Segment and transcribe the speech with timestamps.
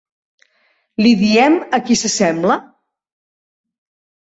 [1.05, 2.59] Li diem a qui s'assembla?